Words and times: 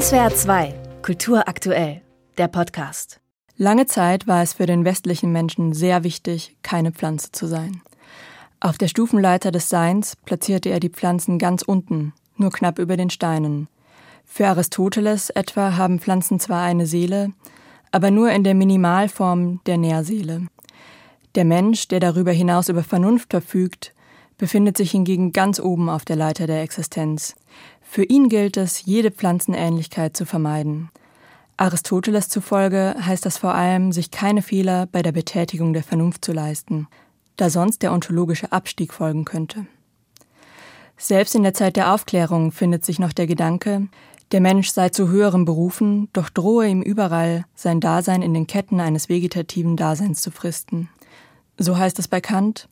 SWR 0.00 0.34
2, 0.34 0.74
Kultur 1.02 1.46
aktuell, 1.46 2.02
der 2.36 2.48
Podcast. 2.48 3.20
Lange 3.56 3.86
Zeit 3.86 4.26
war 4.26 4.42
es 4.42 4.54
für 4.54 4.66
den 4.66 4.84
westlichen 4.84 5.30
Menschen 5.30 5.72
sehr 5.72 6.02
wichtig, 6.02 6.56
keine 6.62 6.90
Pflanze 6.90 7.30
zu 7.30 7.46
sein. 7.46 7.80
Auf 8.58 8.76
der 8.76 8.88
Stufenleiter 8.88 9.52
des 9.52 9.68
Seins 9.68 10.16
platzierte 10.16 10.70
er 10.70 10.80
die 10.80 10.88
Pflanzen 10.88 11.38
ganz 11.38 11.62
unten, 11.62 12.12
nur 12.36 12.50
knapp 12.50 12.80
über 12.80 12.96
den 12.96 13.08
Steinen. 13.08 13.68
Für 14.24 14.48
Aristoteles 14.48 15.30
etwa 15.30 15.76
haben 15.76 16.00
Pflanzen 16.00 16.40
zwar 16.40 16.64
eine 16.64 16.86
Seele, 16.86 17.32
aber 17.92 18.10
nur 18.10 18.32
in 18.32 18.42
der 18.42 18.54
Minimalform 18.54 19.60
der 19.64 19.78
Nährseele. 19.78 20.48
Der 21.36 21.44
Mensch, 21.44 21.86
der 21.86 22.00
darüber 22.00 22.32
hinaus 22.32 22.68
über 22.68 22.82
Vernunft 22.82 23.30
verfügt, 23.30 23.93
befindet 24.38 24.76
sich 24.76 24.90
hingegen 24.90 25.32
ganz 25.32 25.60
oben 25.60 25.88
auf 25.88 26.04
der 26.04 26.16
Leiter 26.16 26.46
der 26.46 26.62
Existenz. 26.62 27.34
Für 27.82 28.04
ihn 28.04 28.28
gilt 28.28 28.56
es, 28.56 28.84
jede 28.84 29.10
Pflanzenähnlichkeit 29.10 30.16
zu 30.16 30.26
vermeiden. 30.26 30.90
Aristoteles 31.56 32.28
zufolge 32.28 32.96
heißt 32.98 33.24
das 33.24 33.38
vor 33.38 33.54
allem, 33.54 33.92
sich 33.92 34.10
keine 34.10 34.42
Fehler 34.42 34.86
bei 34.86 35.02
der 35.02 35.12
Betätigung 35.12 35.72
der 35.72 35.84
Vernunft 35.84 36.24
zu 36.24 36.32
leisten, 36.32 36.88
da 37.36 37.50
sonst 37.50 37.82
der 37.82 37.92
ontologische 37.92 38.50
Abstieg 38.50 38.92
folgen 38.92 39.24
könnte. 39.24 39.66
Selbst 40.96 41.34
in 41.34 41.42
der 41.42 41.54
Zeit 41.54 41.76
der 41.76 41.92
Aufklärung 41.92 42.50
findet 42.50 42.84
sich 42.84 42.98
noch 42.98 43.12
der 43.12 43.26
Gedanke, 43.26 43.88
der 44.32 44.40
Mensch 44.40 44.70
sei 44.70 44.88
zu 44.88 45.08
höherem 45.08 45.44
berufen, 45.44 46.08
doch 46.12 46.28
drohe 46.28 46.66
ihm 46.66 46.82
überall, 46.82 47.44
sein 47.54 47.80
Dasein 47.80 48.22
in 48.22 48.34
den 48.34 48.46
Ketten 48.46 48.80
eines 48.80 49.08
vegetativen 49.08 49.76
Daseins 49.76 50.22
zu 50.22 50.30
fristen. 50.30 50.88
So 51.56 51.76
heißt 51.76 51.98
es 52.00 52.08
bei 52.08 52.20
Kant, 52.20 52.68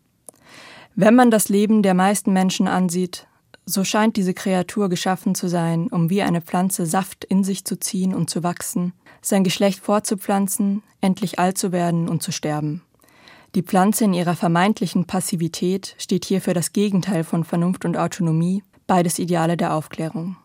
wenn 0.94 1.14
man 1.14 1.30
das 1.30 1.48
Leben 1.48 1.82
der 1.82 1.94
meisten 1.94 2.32
Menschen 2.32 2.68
ansieht, 2.68 3.26
so 3.64 3.84
scheint 3.84 4.16
diese 4.16 4.34
Kreatur 4.34 4.88
geschaffen 4.88 5.34
zu 5.34 5.48
sein, 5.48 5.88
um 5.88 6.10
wie 6.10 6.22
eine 6.22 6.42
Pflanze 6.42 6.84
Saft 6.84 7.24
in 7.24 7.44
sich 7.44 7.64
zu 7.64 7.78
ziehen 7.78 8.14
und 8.14 8.28
zu 8.28 8.42
wachsen, 8.42 8.92
sein 9.22 9.44
Geschlecht 9.44 9.80
fortzupflanzen, 9.80 10.82
endlich 11.00 11.38
alt 11.38 11.56
zu 11.56 11.72
werden 11.72 12.08
und 12.08 12.22
zu 12.22 12.32
sterben. 12.32 12.82
Die 13.54 13.62
Pflanze 13.62 14.04
in 14.04 14.14
ihrer 14.14 14.34
vermeintlichen 14.34 15.04
Passivität 15.04 15.94
steht 15.98 16.24
hier 16.24 16.40
für 16.40 16.54
das 16.54 16.72
Gegenteil 16.72 17.22
von 17.22 17.44
Vernunft 17.44 17.84
und 17.84 17.96
Autonomie, 17.96 18.62
beides 18.86 19.18
Ideale 19.18 19.56
der 19.56 19.74
Aufklärung. 19.74 20.36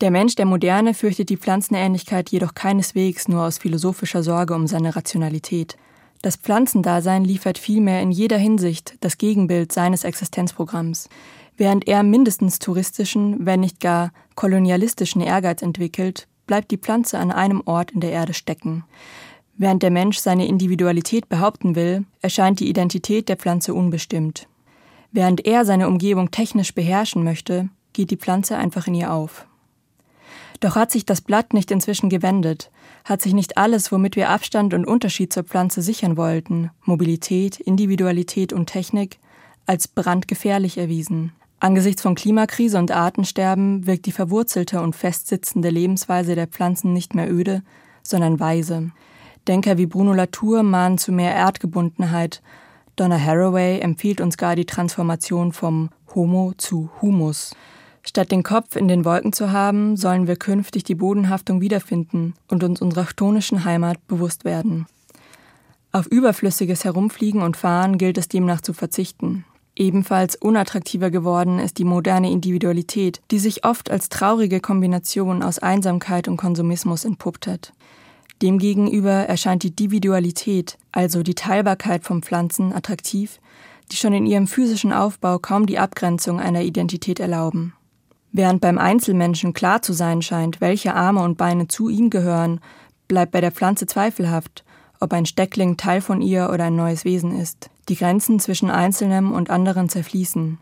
Der 0.00 0.10
Mensch 0.12 0.36
der 0.36 0.46
Moderne 0.46 0.94
fürchtet 0.94 1.28
die 1.28 1.36
Pflanzenähnlichkeit 1.36 2.30
jedoch 2.30 2.54
keineswegs 2.54 3.26
nur 3.28 3.42
aus 3.42 3.58
philosophischer 3.58 4.22
Sorge 4.22 4.54
um 4.54 4.66
seine 4.66 4.96
Rationalität– 4.96 5.76
das 6.22 6.36
Pflanzendasein 6.36 7.24
liefert 7.24 7.58
vielmehr 7.58 8.02
in 8.02 8.10
jeder 8.10 8.38
Hinsicht 8.38 8.96
das 9.00 9.18
Gegenbild 9.18 9.72
seines 9.72 10.04
Existenzprogramms. 10.04 11.08
Während 11.56 11.88
er 11.88 12.02
mindestens 12.02 12.58
touristischen, 12.58 13.46
wenn 13.46 13.60
nicht 13.60 13.80
gar 13.80 14.12
kolonialistischen 14.34 15.20
Ehrgeiz 15.20 15.62
entwickelt, 15.62 16.28
bleibt 16.46 16.70
die 16.70 16.78
Pflanze 16.78 17.18
an 17.18 17.30
einem 17.30 17.62
Ort 17.66 17.90
in 17.92 18.00
der 18.00 18.12
Erde 18.12 18.34
stecken. 18.34 18.84
Während 19.56 19.82
der 19.82 19.90
Mensch 19.90 20.18
seine 20.18 20.46
Individualität 20.46 21.28
behaupten 21.28 21.74
will, 21.74 22.04
erscheint 22.22 22.60
die 22.60 22.68
Identität 22.68 23.28
der 23.28 23.36
Pflanze 23.36 23.74
unbestimmt. 23.74 24.48
Während 25.10 25.46
er 25.46 25.64
seine 25.64 25.88
Umgebung 25.88 26.30
technisch 26.30 26.74
beherrschen 26.74 27.24
möchte, 27.24 27.68
geht 27.92 28.10
die 28.10 28.16
Pflanze 28.16 28.56
einfach 28.56 28.86
in 28.86 28.94
ihr 28.94 29.12
auf. 29.12 29.46
Doch 30.60 30.74
hat 30.74 30.90
sich 30.90 31.06
das 31.06 31.20
Blatt 31.20 31.54
nicht 31.54 31.70
inzwischen 31.70 32.08
gewendet, 32.08 32.70
hat 33.04 33.22
sich 33.22 33.32
nicht 33.32 33.56
alles, 33.56 33.92
womit 33.92 34.16
wir 34.16 34.28
Abstand 34.28 34.74
und 34.74 34.86
Unterschied 34.86 35.32
zur 35.32 35.44
Pflanze 35.44 35.82
sichern 35.82 36.16
wollten, 36.16 36.70
Mobilität, 36.82 37.60
Individualität 37.60 38.52
und 38.52 38.66
Technik, 38.66 39.18
als 39.66 39.86
brandgefährlich 39.86 40.78
erwiesen. 40.78 41.32
Angesichts 41.60 42.02
von 42.02 42.14
Klimakrise 42.14 42.78
und 42.78 42.90
Artensterben 42.90 43.86
wirkt 43.86 44.06
die 44.06 44.12
verwurzelte 44.12 44.80
und 44.80 44.94
festsitzende 44.94 45.70
Lebensweise 45.70 46.34
der 46.34 46.46
Pflanzen 46.46 46.92
nicht 46.92 47.14
mehr 47.14 47.30
öde, 47.30 47.62
sondern 48.02 48.40
weise. 48.40 48.90
Denker 49.48 49.78
wie 49.78 49.86
Bruno 49.86 50.12
Latour 50.12 50.62
mahnen 50.62 50.98
zu 50.98 51.10
mehr 51.10 51.34
Erdgebundenheit. 51.34 52.42
Donna 52.96 53.18
Haraway 53.18 53.80
empfiehlt 53.80 54.20
uns 54.20 54.36
gar 54.36 54.56
die 54.56 54.66
Transformation 54.66 55.52
vom 55.52 55.90
Homo 56.14 56.52
zu 56.56 56.90
Humus. 57.00 57.54
Statt 58.08 58.32
den 58.32 58.42
Kopf 58.42 58.74
in 58.74 58.88
den 58.88 59.04
Wolken 59.04 59.34
zu 59.34 59.52
haben, 59.52 59.98
sollen 59.98 60.26
wir 60.26 60.36
künftig 60.36 60.82
die 60.82 60.94
Bodenhaftung 60.94 61.60
wiederfinden 61.60 62.32
und 62.48 62.64
uns 62.64 62.80
unserer 62.80 63.04
chtonischen 63.04 63.66
Heimat 63.66 63.98
bewusst 64.08 64.46
werden. 64.46 64.86
Auf 65.92 66.06
überflüssiges 66.06 66.86
Herumfliegen 66.86 67.42
und 67.42 67.58
Fahren 67.58 67.98
gilt 67.98 68.16
es 68.16 68.26
demnach 68.26 68.62
zu 68.62 68.72
verzichten. 68.72 69.44
Ebenfalls 69.76 70.36
unattraktiver 70.36 71.10
geworden 71.10 71.58
ist 71.58 71.76
die 71.76 71.84
moderne 71.84 72.30
Individualität, 72.30 73.20
die 73.30 73.38
sich 73.38 73.66
oft 73.66 73.90
als 73.90 74.08
traurige 74.08 74.60
Kombination 74.60 75.42
aus 75.42 75.58
Einsamkeit 75.58 76.28
und 76.28 76.38
Konsumismus 76.38 77.04
entpuppt 77.04 77.46
hat. 77.46 77.74
Demgegenüber 78.40 79.12
erscheint 79.12 79.64
die 79.64 79.68
Individualität, 79.68 80.78
also 80.92 81.22
die 81.22 81.34
Teilbarkeit 81.34 82.04
von 82.04 82.22
Pflanzen, 82.22 82.72
attraktiv, 82.72 83.38
die 83.92 83.96
schon 83.96 84.14
in 84.14 84.24
ihrem 84.24 84.46
physischen 84.46 84.94
Aufbau 84.94 85.38
kaum 85.38 85.66
die 85.66 85.78
Abgrenzung 85.78 86.40
einer 86.40 86.62
Identität 86.62 87.20
erlauben. 87.20 87.74
Während 88.32 88.60
beim 88.60 88.78
Einzelmenschen 88.78 89.54
klar 89.54 89.82
zu 89.82 89.92
sein 89.92 90.22
scheint, 90.22 90.60
welche 90.60 90.94
Arme 90.94 91.22
und 91.22 91.38
Beine 91.38 91.68
zu 91.68 91.88
ihm 91.88 92.10
gehören, 92.10 92.60
bleibt 93.08 93.32
bei 93.32 93.40
der 93.40 93.52
Pflanze 93.52 93.86
zweifelhaft, 93.86 94.64
ob 95.00 95.12
ein 95.12 95.26
Steckling 95.26 95.76
Teil 95.76 96.00
von 96.00 96.20
ihr 96.20 96.50
oder 96.52 96.64
ein 96.64 96.76
neues 96.76 97.04
Wesen 97.04 97.38
ist. 97.38 97.70
Die 97.88 97.96
Grenzen 97.96 98.38
zwischen 98.38 98.70
Einzelnem 98.70 99.32
und 99.32 99.50
anderen 99.50 99.88
zerfließen. 99.88 100.58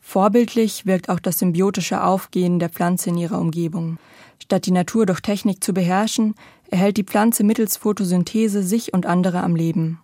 Vorbildlich 0.00 0.86
wirkt 0.86 1.08
auch 1.08 1.18
das 1.18 1.40
symbiotische 1.40 2.02
Aufgehen 2.02 2.58
der 2.58 2.68
Pflanze 2.68 3.10
in 3.10 3.18
ihrer 3.18 3.40
Umgebung. 3.40 3.98
Statt 4.40 4.66
die 4.66 4.70
Natur 4.70 5.04
durch 5.04 5.20
Technik 5.20 5.62
zu 5.62 5.74
beherrschen, 5.74 6.34
erhält 6.70 6.96
die 6.96 7.04
Pflanze 7.04 7.44
mittels 7.44 7.76
Photosynthese 7.76 8.62
sich 8.62 8.94
und 8.94 9.06
andere 9.06 9.42
am 9.42 9.56
Leben. 9.56 10.00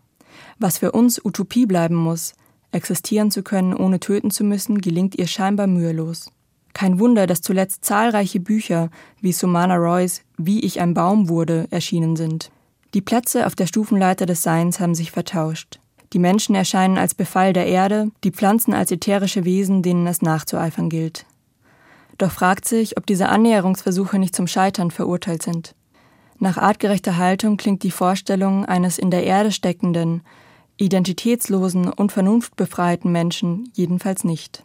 Was 0.58 0.78
für 0.78 0.92
uns 0.92 1.24
Utopie 1.24 1.66
bleiben 1.66 1.94
muss, 1.94 2.34
existieren 2.72 3.30
zu 3.30 3.42
können, 3.42 3.74
ohne 3.74 4.00
töten 4.00 4.30
zu 4.30 4.44
müssen, 4.44 4.80
gelingt 4.80 5.16
ihr 5.16 5.26
scheinbar 5.26 5.68
mühelos. 5.68 6.30
Kein 6.74 6.98
Wunder, 6.98 7.26
dass 7.26 7.40
zuletzt 7.40 7.84
zahlreiche 7.84 8.40
Bücher 8.40 8.90
wie 9.20 9.32
Sumana 9.32 9.76
Roys 9.76 10.22
Wie 10.36 10.60
ich 10.60 10.80
ein 10.80 10.92
Baum 10.92 11.28
wurde 11.28 11.66
erschienen 11.70 12.16
sind. 12.16 12.50
Die 12.92 13.00
Plätze 13.00 13.46
auf 13.46 13.54
der 13.54 13.66
Stufenleiter 13.66 14.26
des 14.26 14.42
Seins 14.42 14.80
haben 14.80 14.94
sich 14.94 15.10
vertauscht. 15.10 15.80
Die 16.12 16.18
Menschen 16.18 16.54
erscheinen 16.54 16.98
als 16.98 17.14
Befall 17.14 17.52
der 17.52 17.66
Erde, 17.66 18.10
die 18.22 18.30
Pflanzen 18.30 18.74
als 18.74 18.90
ätherische 18.90 19.44
Wesen, 19.44 19.82
denen 19.82 20.06
es 20.06 20.22
nachzueifern 20.22 20.88
gilt. 20.88 21.26
Doch 22.18 22.30
fragt 22.30 22.66
sich, 22.66 22.96
ob 22.96 23.06
diese 23.06 23.28
Annäherungsversuche 23.28 24.18
nicht 24.18 24.36
zum 24.36 24.46
Scheitern 24.46 24.90
verurteilt 24.90 25.42
sind. 25.42 25.74
Nach 26.38 26.56
artgerechter 26.56 27.16
Haltung 27.16 27.56
klingt 27.56 27.82
die 27.82 27.90
Vorstellung 27.90 28.64
eines 28.64 28.98
in 28.98 29.10
der 29.10 29.24
Erde 29.24 29.50
steckenden, 29.50 30.22
identitätslosen 30.76 31.88
und 31.88 32.12
vernunftbefreiten 32.12 33.10
Menschen 33.10 33.70
jedenfalls 33.74 34.24
nicht. 34.24 34.64